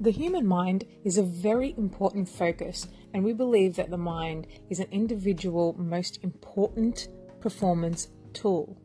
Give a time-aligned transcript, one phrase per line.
[0.00, 4.80] The human mind is a very important focus, and we believe that the mind is
[4.80, 7.08] an individual most important
[7.42, 8.80] performance tool.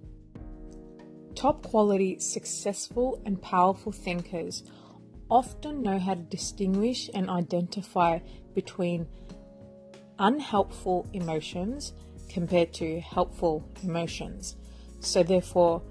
[1.34, 4.64] Top quality, successful, and powerful thinkers
[5.30, 8.20] often know how to distinguish and identify
[8.54, 9.08] between
[10.20, 11.94] unhelpful emotions
[12.28, 14.58] compared to helpful emotions.
[15.00, 15.82] So, therefore,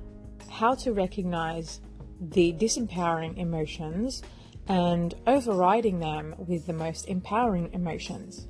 [0.51, 1.81] how to recognize
[2.21, 4.23] the disempowering emotions
[4.69, 8.49] and overriding them with the most empowering emotions.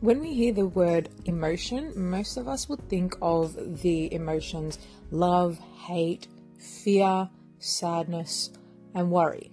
[0.00, 4.78] When we hear the word emotion, most of us would think of the emotions
[5.10, 6.26] love, hate,
[6.58, 8.50] fear, sadness,
[8.94, 9.52] and worry.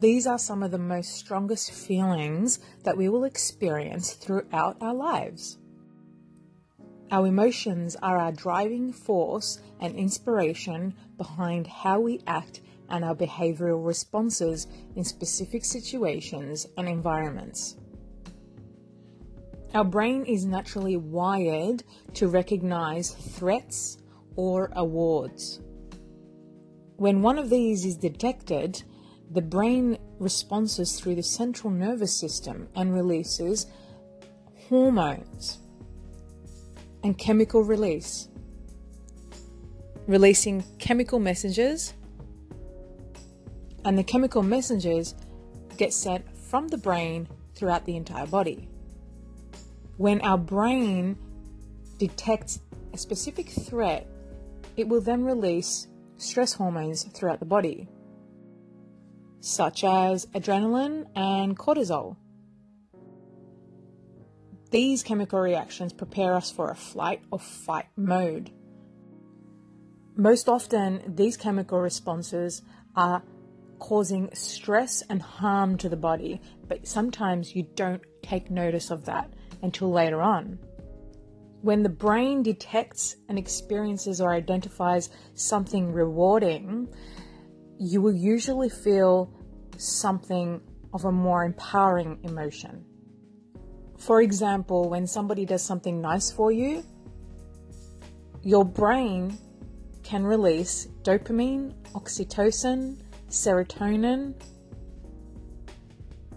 [0.00, 5.58] These are some of the most strongest feelings that we will experience throughout our lives.
[7.10, 13.84] Our emotions are our driving force and inspiration behind how we act and our behavioral
[13.86, 17.76] responses in specific situations and environments.
[19.72, 21.82] Our brain is naturally wired
[22.14, 23.96] to recognize threats
[24.36, 25.60] or awards.
[26.96, 28.82] When one of these is detected,
[29.30, 33.66] the brain responds through the central nervous system and releases
[34.68, 35.58] hormones
[37.02, 38.28] and chemical release,
[40.06, 41.94] releasing chemical messengers,
[43.84, 45.14] and the chemical messengers
[45.76, 48.68] get sent from the brain throughout the entire body.
[49.96, 51.16] When our brain
[51.98, 52.60] detects
[52.92, 54.06] a specific threat,
[54.76, 57.88] it will then release stress hormones throughout the body,
[59.40, 62.16] such as adrenaline and cortisol.
[64.70, 68.50] These chemical reactions prepare us for a flight or fight mode.
[70.14, 72.62] Most often, these chemical responses
[72.94, 73.22] are
[73.78, 79.32] causing stress and harm to the body, but sometimes you don't take notice of that
[79.62, 80.58] until later on.
[81.62, 86.88] When the brain detects and experiences or identifies something rewarding,
[87.78, 89.32] you will usually feel
[89.76, 90.60] something
[90.92, 92.84] of a more empowering emotion.
[93.98, 96.84] For example, when somebody does something nice for you,
[98.42, 99.36] your brain
[100.02, 102.96] can release dopamine, oxytocin,
[103.28, 104.34] serotonin.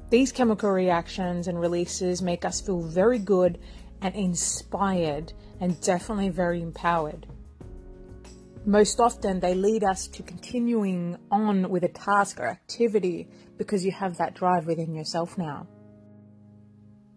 [0.10, 3.60] These chemical reactions and releases make us feel very good
[4.02, 7.28] and inspired and definitely very empowered.
[8.66, 13.92] Most often, they lead us to continuing on with a task or activity because you
[13.92, 15.68] have that drive within yourself now.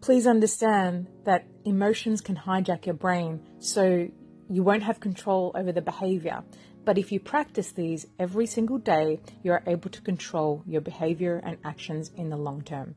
[0.05, 4.07] Please understand that emotions can hijack your brain, so
[4.51, 6.45] you won't have control over the behavior.
[6.85, 11.41] But if you practice these every single day, you are able to control your behavior
[11.43, 12.97] and actions in the long term.